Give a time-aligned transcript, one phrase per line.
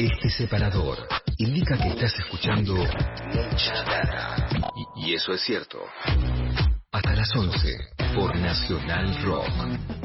[0.00, 0.96] Este separador
[1.36, 4.48] indica que estás escuchando mucha data.
[4.96, 5.78] Y, y eso es cierto.
[6.90, 7.76] Hasta las 11
[8.14, 9.99] por Nacional Rock.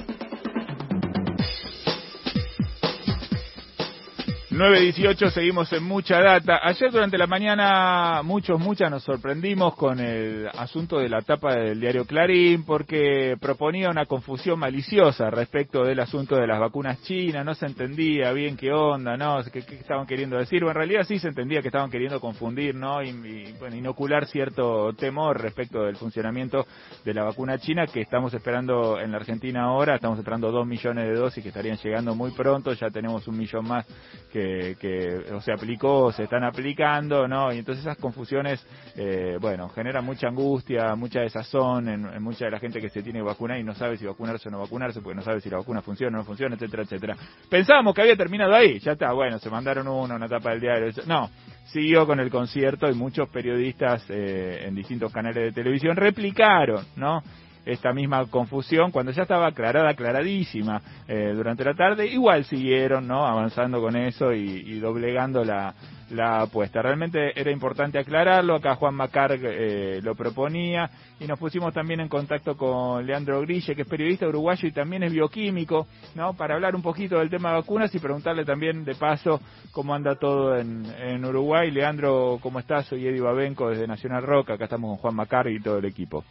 [4.56, 6.62] 9.18, seguimos en mucha data.
[6.64, 11.82] Ayer durante la mañana muchos, muchas nos sorprendimos con el asunto de la tapa del
[11.82, 17.54] diario Clarín porque proponía una confusión maliciosa respecto del asunto de las vacunas chinas, no
[17.54, 19.44] se entendía bien qué onda, ¿no?
[19.52, 20.64] ¿Qué, estaban queriendo decir?
[20.64, 23.04] Bueno, en realidad sí se entendía que estaban queriendo confundir, ¿no?
[23.04, 26.66] Y, bueno, inocular cierto temor respecto del funcionamiento
[27.04, 31.10] de la vacuna china que estamos esperando en la Argentina ahora, estamos esperando dos millones
[31.10, 33.86] de dosis que estarían llegando muy pronto, ya tenemos un millón más
[34.32, 34.45] que
[34.80, 37.52] que, o se aplicó, se están aplicando, ¿no?
[37.54, 42.60] Y entonces esas confusiones, eh, bueno, generan mucha angustia, mucha desazón en, mucha de la
[42.60, 45.16] gente que se tiene que vacunar y no sabe si vacunarse o no vacunarse, porque
[45.16, 47.16] no sabe si la vacuna funciona o no funciona, etcétera, etcétera.
[47.50, 50.92] Pensábamos que había terminado ahí, ya está, bueno, se mandaron uno, una tapa del diario,
[51.08, 51.30] no,
[51.66, 57.22] siguió con el concierto y muchos periodistas eh, en distintos canales de televisión replicaron, ¿no?
[57.66, 63.26] Esta misma confusión cuando ya estaba aclarada, aclaradísima eh, durante la tarde, igual siguieron ¿no?
[63.26, 65.74] avanzando con eso y, doblegando la,
[66.12, 66.82] la apuesta.
[66.82, 72.10] Realmente era importante aclararlo, acá Juan Macar eh, lo proponía y nos pusimos también en
[72.10, 76.34] contacto con Leandro Grille, que es periodista uruguayo y también es bioquímico, ¿no?
[76.34, 80.16] para hablar un poquito del tema de vacunas y preguntarle también de paso cómo anda
[80.16, 81.72] todo en, en Uruguay.
[81.72, 82.86] Leandro, ¿cómo estás?
[82.86, 86.24] Soy Eddie Babenco desde Nacional Rock, acá estamos con Juan Macar y todo el equipo.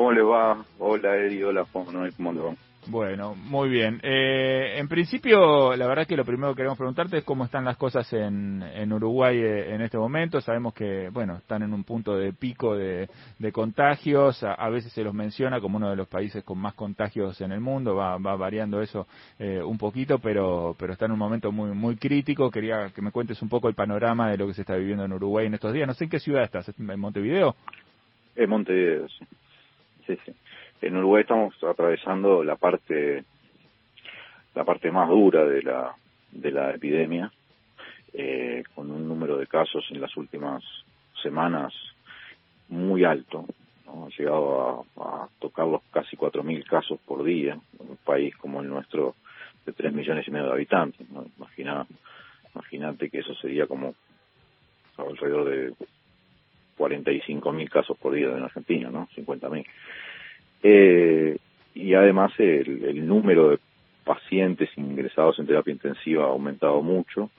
[0.00, 0.64] ¿Cómo le va?
[0.78, 2.54] Hola Eri, hola ¿cómo le va?
[2.86, 4.00] Bueno, muy bien.
[4.02, 7.76] Eh, en principio, la verdad que lo primero que queremos preguntarte es cómo están las
[7.76, 10.40] cosas en, en Uruguay eh, en este momento.
[10.40, 13.10] Sabemos que, bueno, están en un punto de pico de,
[13.52, 14.42] contagios.
[14.42, 17.60] A, veces se los menciona como uno de los países con más contagios en el
[17.60, 17.94] mundo.
[17.94, 19.06] Va, va variando eso
[19.38, 22.50] eh, un poquito, pero, pero está en un momento muy, muy crítico.
[22.50, 25.12] Quería que me cuentes un poco el panorama de lo que se está viviendo en
[25.12, 25.86] Uruguay en estos días.
[25.86, 26.72] No sé en qué ciudad estás.
[26.78, 27.54] ¿En Montevideo?
[28.34, 29.26] En Montevideo, sí.
[30.80, 33.24] En Uruguay estamos atravesando la parte
[34.54, 35.94] la parte más dura de la
[36.32, 37.32] de la epidemia,
[38.12, 40.62] eh, con un número de casos en las últimas
[41.22, 41.72] semanas
[42.68, 43.46] muy alto.
[43.86, 48.68] Ha llegado a, tocar los casi 4.000 casos por día, en un país como el
[48.68, 49.16] nuestro
[49.66, 51.10] de 3 millones y medio de habitantes.
[51.10, 51.26] ¿no?
[51.36, 51.86] Imagina,
[52.54, 53.94] imagínate que eso sería como
[54.96, 55.74] alrededor de
[56.80, 59.06] 45.000 casos por día en Argentina, ¿no?
[59.14, 59.66] 50.000.
[60.62, 61.36] Eh,
[61.74, 63.58] y además el, número de
[64.04, 67.30] pacientes ingresados en terapia intensiva ha aumentado mucho.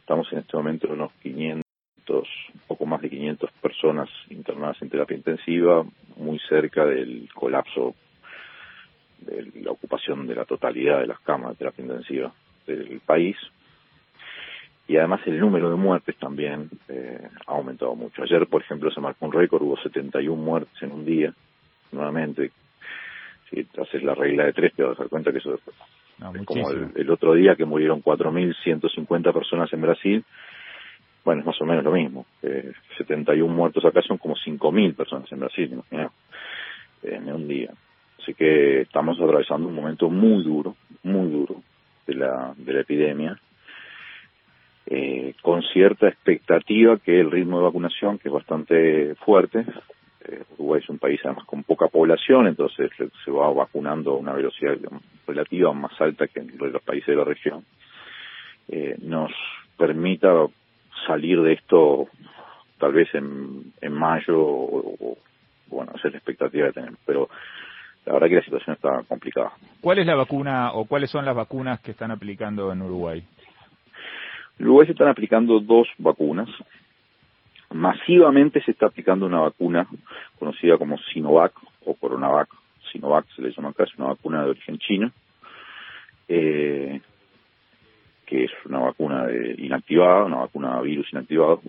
[0.00, 1.64] Estamos en este momento en unos 500,
[2.66, 5.84] poco más de 500 personas internadas en terapia intensiva,
[6.16, 7.94] muy cerca del colapso
[9.20, 12.32] de la ocupación de la totalidad de las camas de terapia intensiva
[12.66, 13.36] del país.
[14.88, 18.22] Y además el número de muertes también eh, ha aumentado mucho.
[18.22, 21.32] Ayer, por ejemplo, se marcó un récord, hubo 71 muertes en un día
[21.92, 22.50] nuevamente,
[23.48, 25.60] si haces la regla de tres te vas a dar cuenta que eso es
[26.46, 30.24] como el, otro día que murieron 4.150 personas en Brasil,
[31.24, 32.26] bueno, es más o menos lo mismo.
[32.42, 35.82] Eh, 71 muertos acá son como 5.000 personas en Brasil,
[37.02, 37.70] en un día.
[38.20, 41.56] Así que estamos atravesando un momento muy duro, muy duro
[42.06, 43.38] de la, de la epidemia,
[44.86, 49.64] eh, con cierta expectativa que el ritmo de vacunación, que es bastante fuerte,
[50.24, 52.90] eh, Uruguay es un país además con poca población, entonces
[53.24, 54.76] se va vacunando a una velocidad
[55.26, 57.64] relativa más alta que en los países de la región,
[58.68, 59.32] eh, nos
[59.76, 60.46] permita
[61.06, 62.08] salir de esto
[62.78, 65.16] tal vez en, mayo o,
[65.68, 67.28] bueno, esa es la expectativa que tenemos, pero
[68.04, 69.52] la verdad que la situación está complicada.
[69.80, 73.24] ¿Cuál es la vacuna o cuáles son las vacunas que están aplicando en Uruguay?
[74.58, 76.48] Uruguay se están aplicando dos vacunas,
[77.70, 79.86] masivamente se está aplicando una vacuna
[80.38, 81.52] conocida como Sinovac
[81.84, 82.48] o Coronavac.
[82.90, 85.10] Sinovac se le llama acá, es una vacuna de origen chino,
[86.28, 87.00] eh,
[88.26, 91.60] que es una vacuna de inactivada, una vacuna virus inactivado.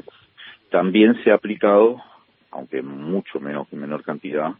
[0.69, 2.01] También se ha aplicado,
[2.51, 4.51] aunque mucho menos en menor cantidad,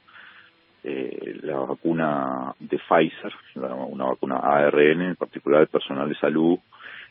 [0.83, 6.59] eh, la vacuna de Pfizer, una vacuna ARN, en particular el personal de salud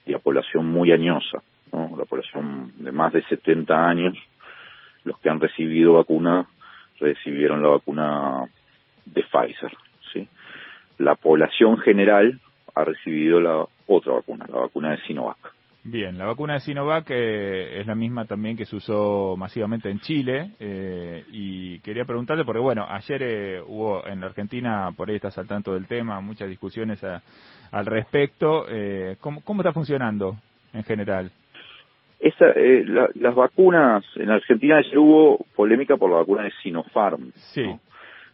[0.07, 4.15] y a población muy añosa la población de más de 70 años,
[5.05, 6.47] los que han recibido vacuna,
[7.01, 8.45] recibieron la vacuna
[9.07, 9.73] de Pfizer.
[10.13, 10.29] ¿sí?
[10.99, 12.41] La población general
[12.75, 15.55] ha recibido la otra vacuna, la vacuna de Sinovac.
[15.85, 19.99] Bien, la vacuna de Sinovac eh, es la misma también que se usó masivamente en
[19.99, 25.17] Chile eh, y quería preguntarle, porque bueno, ayer eh, hubo en la Argentina, por ahí
[25.17, 28.67] estás al tanto del tema, muchas discusiones al respecto.
[29.21, 30.37] ¿cómo, ¿Cómo está funcionando
[30.73, 31.33] en general?
[32.23, 32.85] Esa, eh,
[33.17, 37.33] las vacunas, en Argentina hubo polémica por la vacuna de Sinopharm.
[37.35, 37.65] Sí.
[37.65, 37.81] No,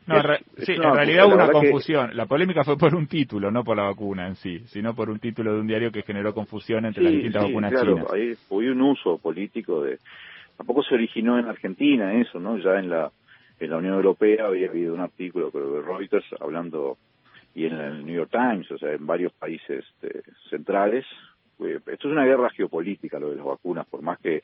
[0.09, 2.17] en realidad hubo una confusión.
[2.17, 5.19] La polémica fue por un título, no por la vacuna en sí, sino por un
[5.19, 8.13] título de un diario que generó confusión entre las distintas vacunas claro, chinas.
[8.13, 9.99] Ahí hubo un uso político de...
[10.57, 12.59] Tampoco se originó en Argentina eso, ¿no?
[12.59, 13.11] Ya en la,
[13.61, 16.97] en la Unión Europea había habido un artículo creo, de Reuters hablando,
[17.55, 21.05] y en el New York Times, o sea, en varios países este, centrales.
[21.59, 24.43] Esto es una guerra geopolítica, lo de las vacunas, por más que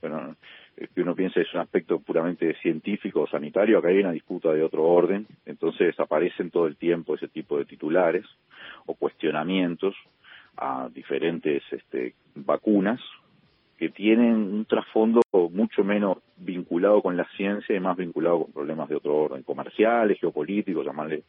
[0.00, 0.36] bueno,
[0.76, 4.62] que uno piense es un aspecto puramente científico o sanitario, acá hay una disputa de
[4.62, 8.24] otro orden, entonces aparecen todo el tiempo ese tipo de titulares
[8.86, 9.94] o cuestionamientos
[10.56, 13.00] a diferentes este, vacunas
[13.76, 18.90] que tienen un trasfondo mucho menos vinculado con la ciencia y más vinculado con problemas
[18.90, 21.22] de otro orden, comerciales, geopolíticos, llamarle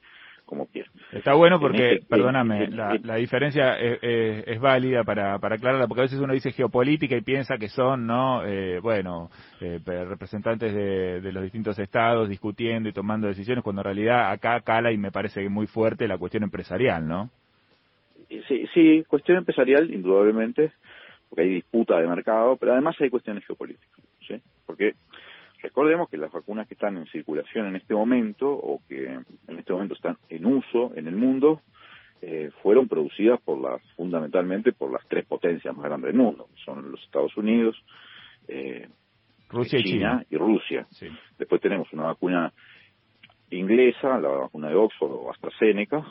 [0.52, 0.68] como
[1.14, 6.20] Está bueno porque, este, perdóname, la, diferencia es, válida para, para aclararla, porque a veces
[6.20, 8.46] uno dice geopolítica y piensa que son, ¿no?
[8.46, 9.30] Eh, bueno,
[9.62, 14.92] eh, representantes de, los distintos estados discutiendo y tomando decisiones, cuando en realidad acá cala
[14.92, 17.30] y me parece muy fuerte la cuestión empresarial, ¿no?
[18.28, 20.74] Sí, sí, cuestión empresarial, indudablemente,
[21.30, 24.36] porque hay disputa de mercado, pero además hay cuestiones geopolíticas, ¿sí?
[24.66, 24.96] Porque
[25.62, 29.74] Recordemos que las vacunas que están en circulación en este momento o que en este
[29.74, 31.62] momento están en uso en el mundo
[32.22, 36.92] eh, fueron producidas por las fundamentalmente por las tres potencias más grandes del mundo, son
[36.92, 37.76] los Estados Unidos,
[38.48, 38.88] eh,
[39.50, 40.88] Rusia y China, y Rusia.
[41.38, 42.54] Después tenemos una vacuna
[43.50, 46.06] inglesa, la vacuna de Oxford o AstraZeneca,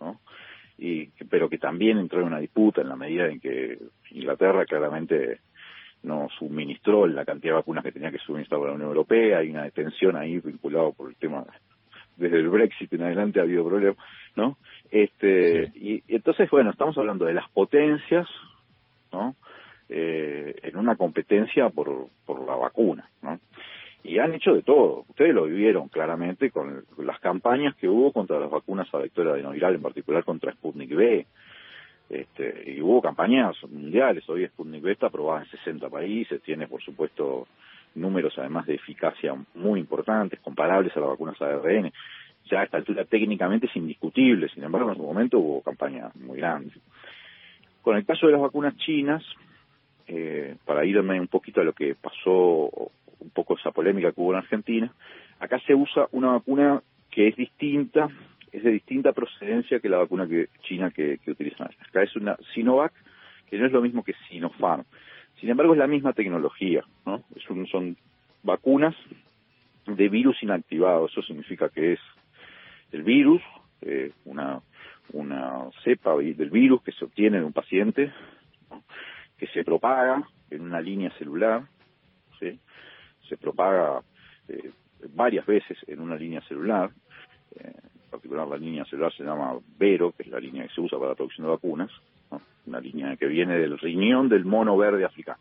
[0.00, 0.20] ¿no?
[0.78, 3.78] y pero que también entró en una disputa en la medida en que
[4.10, 5.40] Inglaterra claramente
[6.02, 9.64] no suministró la cantidad de vacunas que tenía que suministrar la Unión Europea, hay una
[9.64, 11.44] detención ahí vinculado por el tema
[12.16, 13.96] desde el Brexit en adelante ha habido problemas,
[14.36, 14.58] ¿no?
[14.90, 18.28] Este y, entonces bueno, estamos hablando de las potencias,
[19.12, 19.34] ¿no?
[19.88, 23.40] Eh, en una competencia por por la vacuna, ¿no?
[24.04, 25.04] Y han hecho de todo.
[25.08, 29.76] Ustedes lo vivieron claramente con las campañas que hubo contra las vacunas a vector adenoviral,
[29.76, 31.26] en particular contra Sputnik B,
[32.12, 36.82] este, y hubo campañas mundiales, hoy Sputnik V está aprobada en 60 países, tiene por
[36.82, 37.48] supuesto
[37.94, 41.90] números además de eficacia muy importantes, comparables a las vacunas ARN.
[42.50, 46.36] Ya a esta altura técnicamente es indiscutible, sin embargo en su momento hubo campañas muy
[46.36, 46.74] grandes.
[47.80, 49.24] Con el caso de las vacunas chinas,
[50.06, 52.70] eh, para irme un poquito a lo que pasó,
[53.20, 54.92] un poco esa polémica que hubo en Argentina,
[55.40, 58.08] acá se usa una vacuna que es distinta
[58.52, 62.02] es de distinta procedencia que la vacuna que, china que, utilizan acá.
[62.02, 62.92] es una Sinovac,
[63.48, 64.84] que no es lo mismo que Sinopharm.
[65.40, 67.24] Sin embargo, es la misma tecnología, ¿no?
[67.34, 67.96] Es son
[68.42, 68.94] vacunas
[69.86, 71.06] de virus inactivado.
[71.06, 72.00] Eso significa que es
[72.92, 73.42] el virus,
[73.80, 74.60] eh, una,
[75.12, 78.12] una cepa del virus que se obtiene de un paciente,
[79.38, 81.62] que se propaga en una línea celular,
[82.38, 82.60] ¿sí?
[83.28, 84.02] se propaga
[84.48, 84.70] eh,
[85.14, 86.90] varias veces en una línea celular.
[87.58, 87.72] Eh,
[88.12, 91.10] particular la línea celular se llama Vero, que es la línea que se usa para
[91.10, 91.90] la producción de vacunas,
[92.66, 95.40] una línea que viene del riñón del mono verde africano.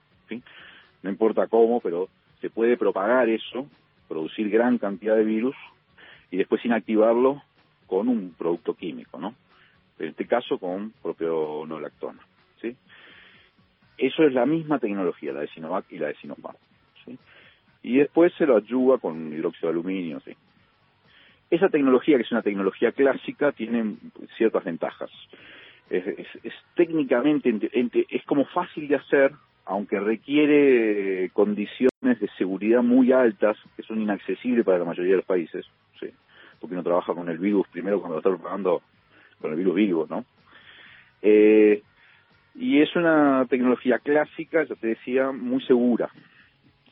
[1.04, 2.08] No importa cómo, pero
[2.40, 3.68] se puede propagar eso,
[4.08, 5.56] producir gran cantidad de virus
[6.32, 7.42] y después inactivarlo
[7.88, 9.36] con un producto químico, ¿no?
[10.00, 12.22] En este caso con propio nolactona,
[12.62, 12.76] ¿sí?
[13.98, 16.58] Eso es la misma tecnología, la de Sinovac y la de Sinopharm,
[17.06, 17.18] ¿sí?
[17.84, 20.32] Y después se lo ayuda con hidróxido de aluminio, ¿sí?
[21.52, 23.96] Esa tecnología, que es una tecnología clásica, tiene
[24.38, 25.12] ciertas ventajas.
[25.90, 26.06] Es,
[26.76, 27.70] técnicamente,
[28.10, 29.34] es como fácil de hacer,
[29.66, 35.26] aunque requiere condiciones de seguridad muy altas, que son inaccesibles para la mayoría de los
[35.26, 35.66] países,
[36.00, 36.08] ¿sí?
[36.62, 38.82] porque uno trabaja con el virus primero cuando lo está propagando
[39.42, 40.24] con el virus vivo, ¿no?
[41.22, 41.84] Eh,
[42.56, 46.10] y es una tecnología clásica, ya te decía, muy segura.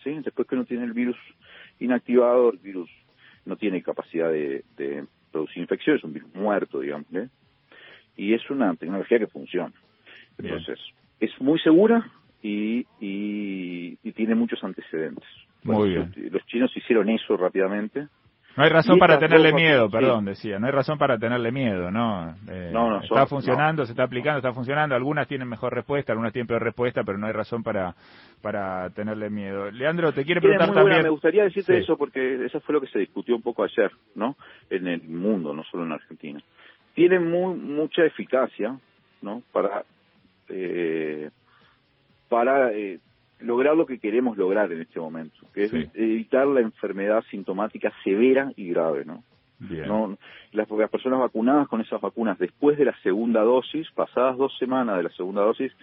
[0.03, 0.19] ¿sí?
[0.23, 1.17] Después que uno tiene el virus
[1.79, 2.89] inactivado, el virus
[3.45, 4.63] no tiene capacidad de,
[5.31, 7.29] producir infecciones, es un virus muerto, digamos, ¿eh?
[8.17, 9.73] y es una tecnología que funciona.
[10.37, 10.79] Entonces,
[11.19, 15.27] es muy segura y, y, tiene muchos antecedentes.
[15.63, 16.13] Muy bien.
[16.31, 18.07] Los chinos hicieron eso rápidamente
[18.57, 20.59] no hay razón para tenerle miedo, perdón, decía.
[20.59, 22.35] No hay razón para tenerle miedo, ¿no?
[22.49, 24.95] Eh, no, no está funcionando, se está aplicando, está funcionando.
[24.95, 27.95] Algunas tienen mejor respuesta, algunas tienen peor respuesta, pero no hay razón para
[28.41, 29.69] para tenerle miedo.
[29.71, 31.03] Leandro, te quiere preguntar también.
[31.03, 34.35] me gustaría decirte eso porque eso fue lo que se discutió un poco ayer, ¿no?
[34.69, 36.41] En el mundo, no solo en Argentina.
[36.93, 38.77] Tiene muy, mucha eficacia,
[39.21, 39.41] ¿no?
[39.51, 39.83] Para
[40.49, 41.29] eh,
[42.27, 42.99] para eh,
[43.39, 48.51] lograr lo que queremos lograr en este momento, que es evitar la enfermedad sintomática severa
[48.55, 49.23] y grave, ¿no?
[49.59, 50.17] No,
[50.53, 54.95] las, las, personas vacunadas con esas vacunas después de la segunda dosis, pasadas dos semanas
[54.95, 55.73] de la segunda dosis,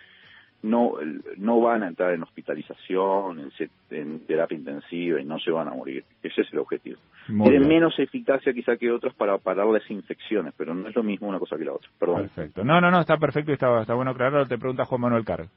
[0.63, 0.95] no,
[1.37, 3.51] no van a entrar en hospitalización,
[3.91, 6.05] en, terapia intensiva y no se van a morir.
[6.23, 6.99] Ese es el objetivo.
[7.27, 11.29] Tienen menos eficacia quizá que otros para parar las infecciones, pero no es lo mismo
[11.29, 11.89] una cosa que la otra.
[11.99, 12.23] Perdón.
[12.23, 12.65] Perfecto.
[12.65, 14.47] No, no, no, está perfecto y está, está bueno aclararlo.
[14.47, 15.51] Te pregunta Juan Manuel Carlos.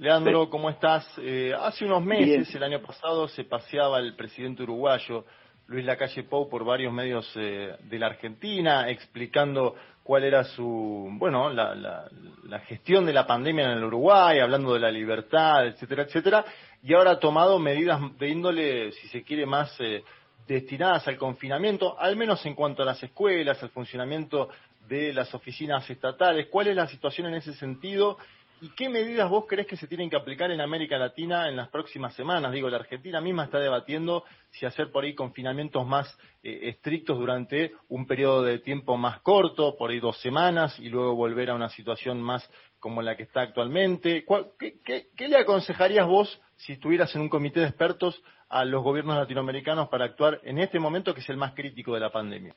[0.00, 1.06] Leandro, ¿cómo estás?
[1.18, 5.26] Eh, hace unos meses, el año pasado, se paseaba el presidente uruguayo
[5.66, 11.50] Luis Lacalle Pou por varios medios eh, de la Argentina explicando cuál era su, bueno,
[11.50, 16.44] la, la, gestión de la pandemia en el Uruguay, hablando de la libertad, etcétera, etcétera,
[16.82, 20.02] y ahora ha tomado medidas de índole, si se quiere, más eh,
[20.48, 24.48] destinadas al confinamiento, al menos en cuanto a las escuelas, al funcionamiento
[24.88, 26.46] de las oficinas estatales.
[26.50, 28.16] ¿Cuál es la situación en ese sentido?
[28.62, 31.68] ¿Y qué medidas vos crees que se tienen que aplicar en América Latina en las
[31.68, 32.52] próximas semanas?
[32.52, 36.06] Digo, la Argentina misma está debatiendo si hacer por ahí confinamientos más
[36.42, 41.14] eh, estrictos durante un periodo de tiempo más corto, por ahí dos semanas, y luego
[41.14, 42.46] volver a una situación más
[42.78, 44.26] como la que está actualmente.
[44.58, 49.16] Qué, qué le aconsejarías vos si estuvieras en un comité de expertos a los gobiernos
[49.16, 52.54] latinoamericanos para actuar en este momento que es el más crítico de la pandemia?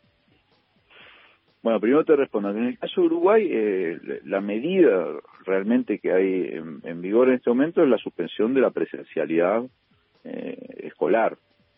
[1.63, 2.50] Bueno, primero te respondo.
[2.50, 5.08] En el caso de Uruguay, eh, la medida
[5.46, 9.63] realmente que hay en, vigor en este momento es la suspensión de la presencialidad
[10.25, 11.38] eh, escolar,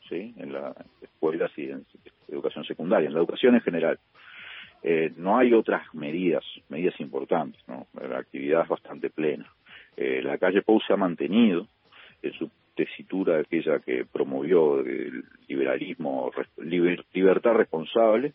[0.10, 0.34] ¿sí?
[0.38, 1.86] En las escuelas y en
[2.28, 4.00] educación secundaria, en la educación en general.
[4.82, 7.86] Eh, no hay otras medidas, medidas importantes, ¿no?
[7.94, 9.46] La actividad es bastante plena.
[9.98, 11.68] la calle Pou se ha mantenido
[12.24, 18.34] en su tesitura aquella que promovió el liberalismo, libertad responsable,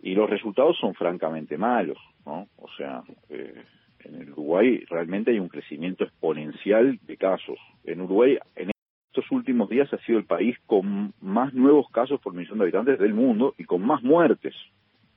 [0.00, 2.48] y los resultados son francamente malos, ¿no?
[2.56, 3.64] O sea, eh,
[4.04, 7.58] en el Uruguay realmente hay un crecimiento exponencial de casos.
[7.84, 8.70] En Uruguay, en
[9.10, 12.98] estos últimos días ha sido el país con más nuevos casos por millón de habitantes
[12.98, 14.54] del mundo y con más muertes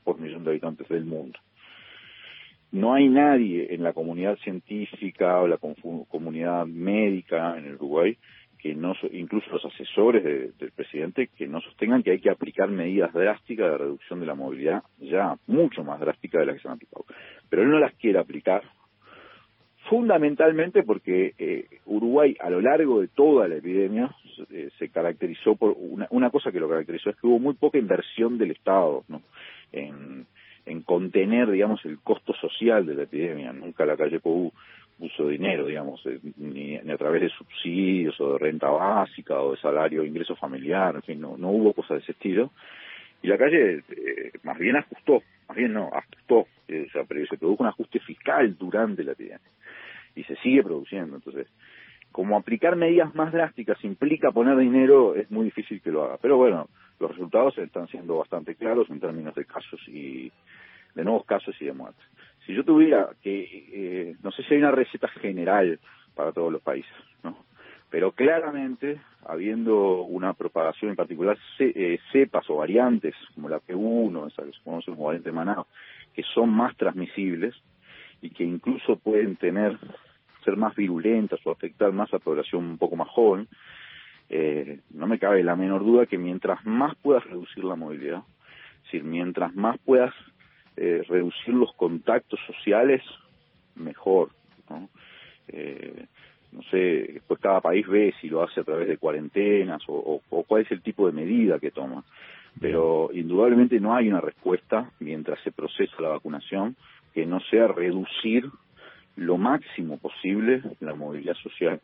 [0.03, 1.37] por millón de habitantes del mundo.
[2.71, 8.17] No hay nadie en la comunidad científica o la comunidad médica en el Uruguay
[8.61, 13.11] que no, incluso los asesores del presidente, que no sostengan que hay que aplicar medidas
[13.11, 16.75] drásticas de reducción de la movilidad, ya mucho más drásticas de las que se han
[16.75, 17.05] aplicado.
[17.49, 18.61] Pero él no las quiere aplicar,
[19.89, 24.15] fundamentalmente porque eh, Uruguay a lo largo de toda la epidemia
[24.51, 27.79] eh, se caracterizó por una, una cosa que lo caracterizó es que hubo muy poca
[27.79, 29.23] inversión del Estado ¿no?
[29.71, 30.27] en,
[30.65, 33.51] en contener, digamos, el costo social de la epidemia.
[33.53, 34.53] Nunca la calle Pou
[35.01, 39.57] puso dinero, digamos, eh, ni, a través de subsidios o de renta básica o de
[39.57, 42.51] salario, ingreso familiar, en fin, no, no hubo cosas de ese estilo.
[43.23, 47.25] Y la calle eh, más bien ajustó, más bien no, ajustó, eh, o sea, pero
[47.25, 49.39] se produjo un ajuste fiscal durante la epidemia
[50.15, 51.15] y se sigue produciendo.
[51.15, 51.47] Entonces,
[52.11, 56.17] como aplicar medidas más drásticas implica poner dinero, es muy difícil que lo haga.
[56.21, 60.31] Pero bueno, los resultados están siendo bastante claros en términos de casos y
[60.93, 62.05] de nuevos casos y de muertes
[62.45, 65.79] si yo tuviera que, eh, no sé si hay una receta general
[66.15, 66.91] para todos los países,
[67.23, 67.37] ¿no?
[67.89, 74.43] Pero claramente, habiendo una propagación en particular, eh, cepas o variantes, como la P1, esa
[74.43, 75.67] que se conoce como variante manado,
[76.13, 77.53] que son más transmisibles
[78.21, 79.77] y que incluso pueden tener,
[80.45, 83.47] ser más virulentas o afectar más a la población un poco más joven,
[84.29, 88.23] eh, no me cabe la menor duda que mientras más puedas reducir la movilidad,
[88.77, 90.13] es decir, mientras más puedas
[90.83, 93.03] eh, reducir los contactos sociales,
[93.75, 94.29] mejor.
[94.67, 94.89] ¿no?
[95.47, 96.07] Eh,
[96.51, 96.77] no sé,
[97.13, 100.81] después cada país ve si lo hace a través de cuarentenas o, cuál es el
[100.81, 102.03] tipo de medida que toma.
[102.59, 106.75] Pero indudablemente no hay una respuesta mientras se procesa la vacunación
[107.13, 108.49] que no sea reducir
[109.17, 111.79] lo máximo posible la movilidad social.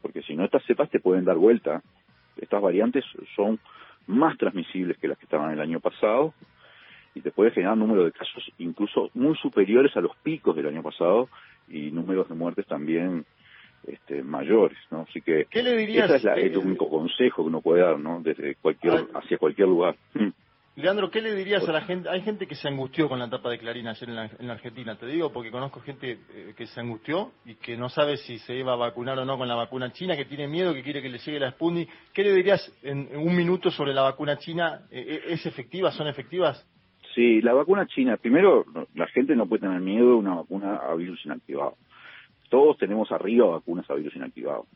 [0.00, 1.80] Porque si no, estas cepas te pueden dar vuelta.
[2.36, 3.04] Estas variantes
[3.36, 3.60] son
[4.08, 6.34] más transmisibles que las que estaban el año pasado
[7.14, 10.82] y te puede generar número de casos incluso muy superiores a los picos del año
[10.82, 11.28] pasado
[11.68, 13.24] y números de muertes también
[13.86, 15.06] este, mayores, ¿no?
[15.08, 18.20] Así que ¿Qué le dirías, ese es el único consejo que uno puede dar, ¿no?
[18.22, 19.96] Desde cualquier hacia cualquier lugar.
[20.74, 22.08] Leandro, ¿qué le dirías a la gente?
[22.08, 25.04] Hay gente que se angustió con la tapa de Clarín ayer en la, Argentina, te
[25.04, 28.72] digo, porque conozco gente eh, que se angustió y que no sabe si se iba
[28.72, 31.18] a vacunar o no con la vacuna china, que tiene miedo, que quiere que le
[31.18, 31.90] llegue la Sputnik.
[32.14, 34.86] ¿Qué le dirías en, un minuto sobre la vacuna china?
[34.90, 35.92] Eh, ¿Es efectiva?
[35.92, 36.66] ¿Son efectivas?
[37.14, 38.64] Sí, la vacuna china, primero,
[38.94, 41.76] la gente no puede tener miedo de una vacuna a virus inactivado.
[42.48, 44.66] Todos tenemos arriba vacunas a virus inactivado.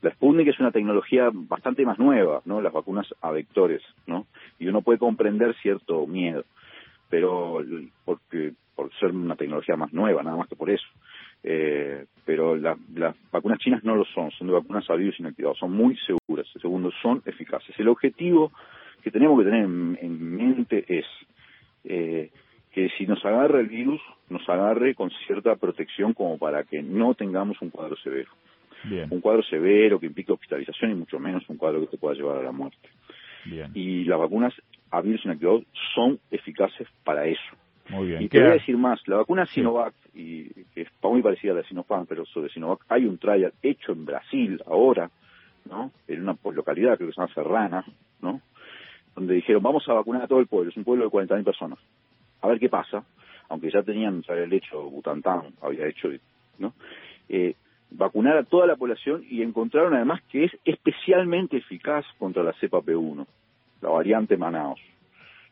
[0.00, 2.60] La Sputnik es una tecnología bastante más nueva, ¿no?
[2.60, 4.26] Las vacunas a vectores, ¿no?
[4.58, 6.44] Y uno puede comprender cierto miedo,
[7.08, 7.58] pero
[8.04, 10.86] porque por ser una tecnología más nueva, nada más que por eso.
[11.44, 12.78] Eh, pero las
[13.32, 16.46] vacunas chinas no lo son, son de vacunas a virus inactivado, son muy seguras.
[16.60, 17.74] segundo, son eficaces.
[17.78, 18.52] El objetivo
[19.02, 21.06] que tenemos que tener en mente es
[21.84, 22.30] eh,
[22.72, 27.14] que si nos agarra el virus, nos agarre con cierta protección como para que no
[27.14, 28.30] tengamos un cuadro severo.
[29.10, 32.38] Un cuadro severo que implica hospitalización y mucho menos un cuadro que te pueda llevar
[32.38, 32.88] a la muerte.
[33.74, 34.54] Y las vacunas
[34.90, 35.62] a virus inactivado
[35.94, 37.40] son eficaces para eso.
[37.90, 38.22] Muy bien.
[38.22, 41.56] Y te voy a decir más, la vacuna Sinovac, y que es muy parecida a
[41.56, 45.10] la Sinopharm, pero sobre Sinovac hay un trial hecho en Brasil ahora,
[45.68, 45.92] ¿no?
[46.08, 47.84] En una localidad, creo que se llama Serrana,
[48.20, 48.40] ¿no?
[49.14, 51.78] Donde dijeron, vamos a vacunar a todo el pueblo, es un pueblo de 40.000 personas.
[52.40, 53.04] A ver qué pasa,
[53.48, 56.08] aunque ya tenían, el hecho, Butantan había hecho,
[56.58, 56.72] ¿no?
[57.28, 57.54] Eh,
[57.90, 62.80] vacunar a toda la población y encontraron además que es especialmente eficaz contra la cepa
[62.80, 63.26] P1,
[63.82, 64.80] la variante Manaus.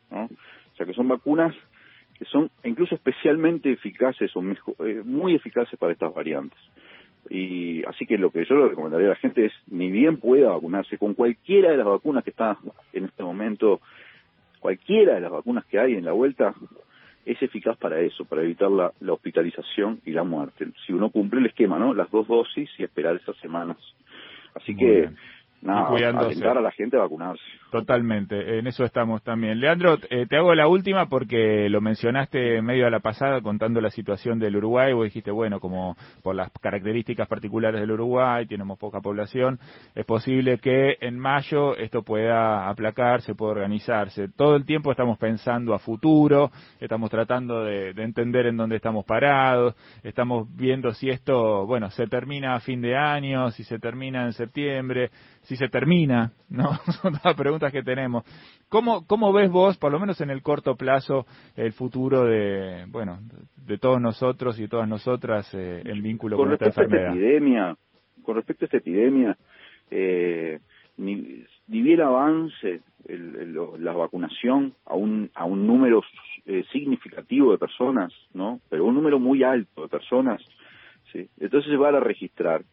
[0.09, 0.25] ¿no?
[0.25, 1.55] O sea que son vacunas
[2.17, 4.43] que son incluso especialmente eficaces o
[4.85, 6.59] eh, muy eficaces para estas variantes.
[7.29, 10.49] Y así que lo que yo le recomendaría a la gente es, ni bien pueda
[10.49, 12.57] vacunarse con cualquiera de las vacunas que está
[12.93, 13.79] en este momento,
[14.59, 16.53] cualquiera de las vacunas que hay en la vuelta,
[17.25, 20.67] es eficaz para eso, para evitar la, hospitalización y la muerte.
[20.85, 21.93] Si uno cumple el esquema, ¿no?
[21.93, 23.77] Las dos dosis y esperar esas semanas.
[24.55, 25.09] Así que
[25.61, 27.43] nada, alentar a la gente a vacunarse.
[27.71, 29.59] Totalmente, en eso estamos también.
[29.59, 33.79] Leandro, eh, te hago la última porque lo mencionaste en medio de la pasada contando
[33.79, 34.93] la situación del Uruguay.
[34.93, 39.59] Vos dijiste, bueno, como por las características particulares del Uruguay, tenemos poca población,
[39.95, 44.27] es posible que en mayo esto pueda aplacarse, pueda organizarse.
[44.29, 49.05] Todo el tiempo estamos pensando a futuro, estamos tratando de, de entender en dónde estamos
[49.05, 54.25] parados, estamos viendo si esto, bueno, se termina a fin de año, si se termina
[54.25, 55.09] en septiembre,
[55.43, 56.73] si se termina, ¿no?
[57.01, 58.23] Son todas preguntas que tenemos.
[58.69, 63.19] ¿Cómo, ¿Cómo ves vos, por lo menos en el corto plazo, el futuro de, bueno,
[63.65, 67.07] de todos nosotros y todas nosotras, eh, el vínculo con, esta enfermedad?
[67.07, 67.75] A esta epidemia,
[68.23, 69.37] con respecto a esta epidemia,
[69.89, 70.59] eh,
[70.97, 76.03] ni, bien avance la vacunación a un, a un número
[76.45, 78.59] eh, significativo de personas, ¿no?
[78.69, 80.41] Pero un número muy alto de personas,
[81.11, 81.27] ¿sí?
[81.39, 82.63] Entonces se van a registrar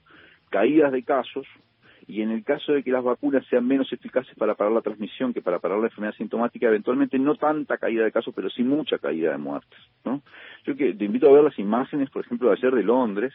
[0.50, 1.46] caídas de casos
[2.08, 5.34] y en el caso de que las vacunas sean menos eficaces para parar la transmisión
[5.34, 8.98] que para parar la enfermedad sintomática, eventualmente no tanta caída de casos, pero sí mucha
[8.98, 9.78] caída de muertes.
[10.06, 10.22] ¿no?
[10.64, 13.34] Yo que te invito a ver las imágenes, por ejemplo, de ayer de Londres,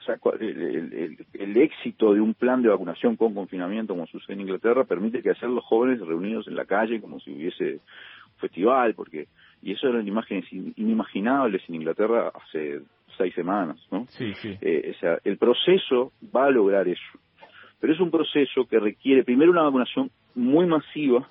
[0.00, 4.84] o sea, el, éxito de un plan de vacunación con confinamiento, como sucede en Inglaterra,
[4.84, 9.28] permite que hacer los jóvenes reunidos en la calle como si hubiese un festival, porque
[9.62, 12.82] y eso eran imágenes inimaginables en Inglaterra hace
[13.16, 14.06] seis semanas, ¿no?
[14.10, 14.58] Sí, sí.
[14.60, 17.18] Eh, o sea, el proceso va a lograr eso.
[17.84, 21.28] Pero es un proceso que requiere primero una vacunación muy masiva,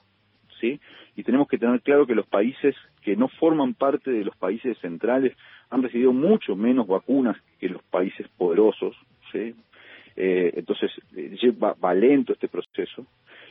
[0.62, 0.80] ¿sí?
[1.16, 4.78] Y tenemos que tener claro que los países que no forman parte de los países
[4.78, 5.36] centrales
[5.72, 8.96] han recibido mucho menos vacunas que los países poderosos,
[9.32, 9.56] ¿sí?
[10.16, 13.08] Eh, entonces, eh, va, va lento este proceso.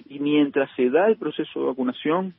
[0.09, 2.35] Y mientras se da el proceso de vacunación,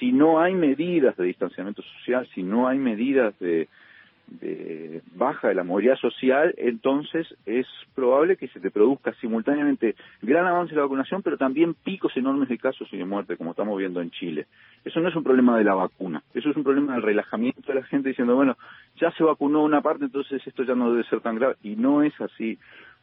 [0.00, 3.68] si no hay medidas de distanciamiento social, si no hay medidas de,
[4.40, 10.46] de baja de la movilidad social, entonces es probable que se te produzca simultáneamente gran
[10.46, 13.78] avance de la vacunación, pero también picos enormes de casos y de muerte, como estamos
[13.78, 14.46] viendo en Chile.
[14.84, 17.80] Eso no es un problema de la vacuna, eso es un problema del relajamiento de
[17.80, 18.56] la gente diciendo, bueno,
[19.00, 21.56] ya se vacunó una parte, entonces esto ya no debe ser tan grave.
[21.62, 22.58] Y no es así,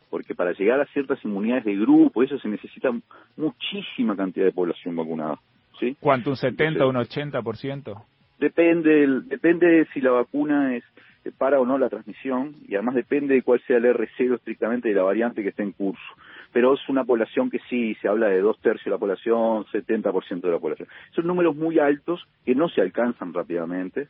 [0.09, 2.91] porque para llegar a ciertas inmunidades de grupo, eso se necesita
[3.37, 5.39] muchísima cantidad de población vacunada.
[5.79, 5.95] ¿sí?
[5.99, 6.31] ¿Cuánto?
[6.31, 8.03] ¿Un 70 o un 80%?
[8.39, 10.83] Depende, depende de si la vacuna es
[11.31, 14.95] para o no la transmisión y además depende de cuál sea el R0 estrictamente de
[14.95, 16.03] la variante que esté en curso.
[16.51, 20.41] Pero es una población que sí, se habla de dos tercios de la población, 70%
[20.41, 20.87] de la población.
[21.11, 24.07] Son números muy altos que no se alcanzan rápidamente,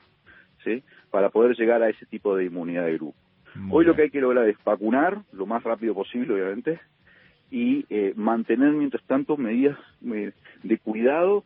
[0.63, 0.84] ¿sí?
[1.10, 3.17] Para poder llegar a ese tipo de inmunidad de grupo.
[3.71, 6.80] Hoy lo que hay que lograr es vacunar lo más rápido posible, obviamente,
[7.49, 9.78] y eh, mantener mientras tanto medidas
[10.13, 11.45] eh, de cuidado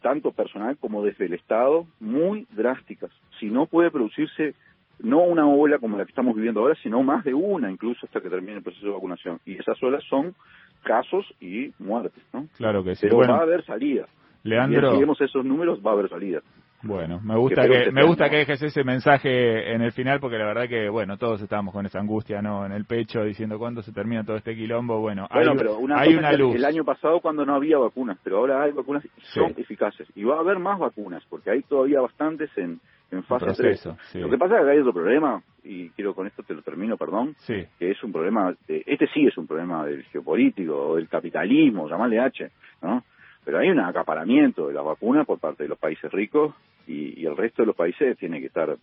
[0.00, 3.10] tanto personal como desde el Estado, muy drásticas.
[3.38, 4.54] Si no puede producirse
[5.02, 8.20] no una ola como la que estamos viviendo ahora, sino más de una, incluso hasta
[8.20, 9.40] que termine el proceso de vacunación.
[9.44, 10.34] Y esas olas son
[10.82, 12.46] casos y muertes, ¿no?
[12.56, 13.06] Claro que sí.
[13.06, 14.06] Pero va a haber salida.
[14.42, 14.92] Leandro.
[14.92, 16.40] Si vemos esos números, va a haber salida.
[16.82, 20.46] Bueno, me gusta que, me gusta que dejes ese mensaje en el final porque la
[20.46, 22.64] verdad que bueno, todos estábamos con esa angustia, ¿no?
[22.64, 24.98] En el pecho diciendo cuándo se termina todo este quilombo.
[24.98, 26.54] Bueno, hay, pero una hay una luz.
[26.54, 30.24] El año pasado cuando no había vacunas, pero ahora hay vacunas y son eficaces y
[30.24, 33.88] va a haber más vacunas porque hay todavía bastantes en en fase 3.
[34.14, 36.96] Lo que pasa es que hay otro problema, y quiero con esto te lo termino,
[36.96, 41.88] perdón, que es un problema, este sí es un problema del geopolítico, o del capitalismo,
[41.88, 42.50] llamarle H,
[42.82, 43.04] ¿no?
[43.44, 46.54] Pero hay un acaparamiento de la vacuna por parte de los países ricos
[46.86, 48.76] y, el resto de los países tiene que estar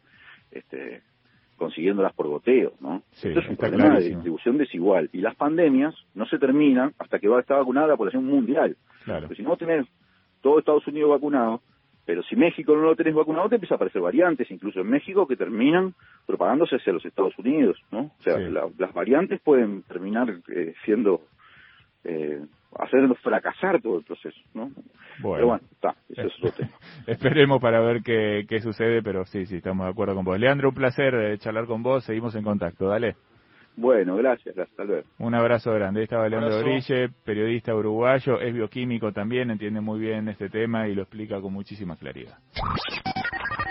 [0.51, 1.01] este,
[1.57, 3.03] consiguiéndolas por goteo, ¿no?
[3.11, 5.09] Esto es un problema de distribución desigual.
[5.13, 8.75] Y las pandemias no se terminan hasta que va a estar vacunada la población mundial.
[9.03, 9.27] Claro.
[9.27, 9.85] Porque si no tenés
[10.41, 11.61] todo Estados Unidos vacunado,
[12.07, 15.27] Pero si México no lo tenés vacunado, te empieza a aparecer variantes, incluso en México,
[15.27, 15.93] que terminan
[16.25, 18.11] propagándose hacia los Estados Unidos, ¿no?
[18.17, 21.19] O sea, las variantes pueden terminar eh, siendo,
[22.05, 22.39] eh,
[22.79, 24.71] hacernos fracasar todo el proceso, ¿no?
[25.19, 25.35] Bueno.
[25.35, 26.71] Pero bueno, está, eso es otro tema.
[27.07, 30.39] Esperemos para ver qué, qué sucede, pero sí, sí, estamos de acuerdo con vos.
[30.39, 33.17] Leandro, un placer eh, charlar con vos, seguimos en contacto, dale.
[33.77, 35.07] Bueno, gracias, hasta luego.
[35.19, 36.01] Un abrazo grande.
[36.01, 41.03] Estaba Leandro Brille, periodista uruguayo, es bioquímico también, entiende muy bien este tema y lo
[41.03, 42.39] explica con muchísima claridad.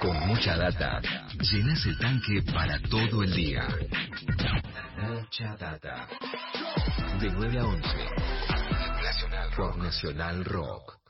[0.00, 1.00] Con mucha data,
[1.40, 3.66] llenas el tanque para todo el día.
[5.08, 6.06] Mucha data.
[7.20, 7.88] De 9 a 11.
[9.02, 9.76] Nacional Rock.
[9.78, 10.96] Nacional Rock.